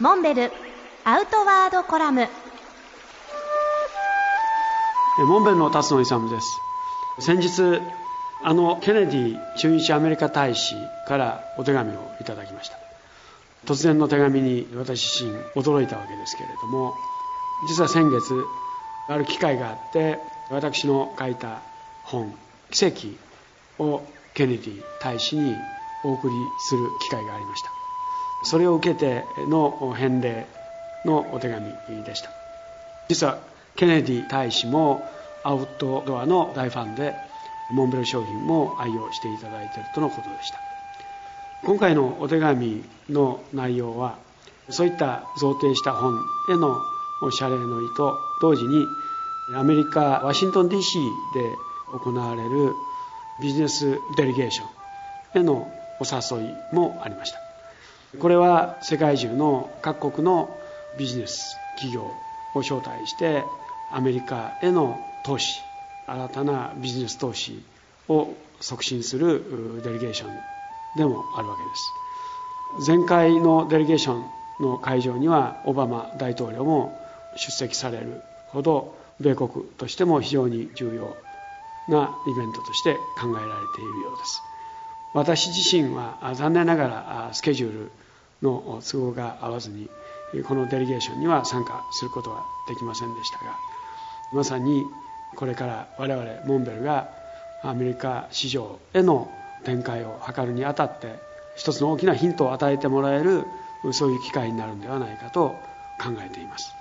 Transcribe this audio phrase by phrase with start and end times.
[0.00, 0.52] モンベル
[1.04, 2.28] アウトワードコラム。
[5.26, 6.46] モンベルの辰野勇です。
[7.18, 7.82] 先日
[8.44, 10.76] あのケネディ駐日アメリカ大使
[11.08, 12.78] からお手紙をいただきました。
[13.66, 16.94] 突然の手紙に私自身驚いたわけですけれども
[17.68, 18.44] 実は先月
[19.08, 21.60] ある機会があって私の書いた
[22.04, 22.32] 本
[22.70, 23.08] 「奇跡」
[23.82, 24.02] を
[24.34, 25.56] ケネディ大使に
[26.04, 27.77] お送りする機会がありました。
[28.44, 30.46] それを受けての返礼
[31.04, 31.72] のお手紙
[32.04, 32.30] でした。
[33.08, 33.38] 実は
[33.76, 35.08] ケネディ大使も
[35.44, 37.14] アウトドアの大ファンで
[37.70, 40.58] モンベル商品も愛用していただいているとのことでした。
[41.64, 44.16] 今回のお手紙の内容は
[44.70, 46.14] そういった贈呈した本
[46.50, 46.78] への
[47.30, 48.86] 謝礼の意と同時に
[49.56, 50.78] アメリカワシントン DC
[51.34, 51.56] で
[51.92, 52.74] 行われる
[53.40, 54.64] ビジネスデリゲーショ
[55.38, 57.47] ンへのお誘いもありました。
[58.18, 60.56] これは世界中の各国の
[60.98, 62.02] ビジネス企業
[62.54, 63.44] を招待して
[63.92, 65.60] アメリカへの投資
[66.06, 67.62] 新たなビジネス投資
[68.08, 70.30] を促進するデリゲーション
[70.96, 71.62] でもあるわけ
[72.80, 72.90] です。
[72.90, 74.24] 前回のデリゲーション
[74.60, 76.98] の会場にはオバマ大統領も
[77.36, 81.14] 出席されるほど米国としても非常に重要
[81.88, 84.42] なイベントとして考えられているようです。
[85.14, 87.90] 私自身は残念ながらスケジュール
[88.42, 89.88] の都合が合わずに
[90.46, 93.56] このデリゲーションには参加することはできませんでしたが
[94.32, 94.84] まさに
[95.36, 97.08] これから我々モンベルが
[97.62, 99.30] アメリカ市場への
[99.64, 101.18] 展開を図るにあたって
[101.56, 103.44] 一つの大きなヒントを与えてもらえる
[103.92, 105.54] そういう機会になるんではないかと
[106.00, 106.72] 考えています。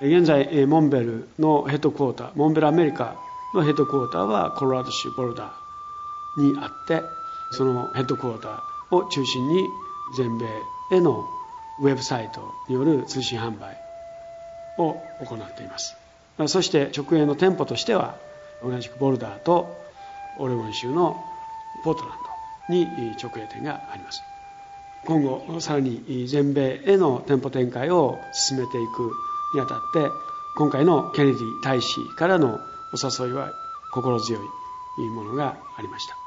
[0.00, 3.16] 現在モンベルのヘッドクォーターモンベルアメリカ
[3.54, 7.02] のヘッドクォーターはコロラド州ボルダーにあって
[7.54, 9.66] そのヘッドクォーターを中心に
[10.16, 10.46] 全米
[10.92, 11.26] への
[11.80, 13.76] ウェブサイトによる通信販売
[14.78, 15.96] を行っています。
[16.46, 18.16] そして直営の店舗としては
[18.62, 19.74] 同じくボルダーと
[20.38, 21.24] オレゴン州の
[21.84, 22.12] ポートラン
[22.68, 24.20] ドに直営店があります。
[25.06, 29.12] 今後さらに全米への店舗展開を進めていく
[29.54, 30.10] にあたって
[30.56, 32.58] 今回のケネディ大使からの
[32.92, 33.52] お誘いは
[33.92, 34.42] 心強い
[35.10, 36.23] ものがありました。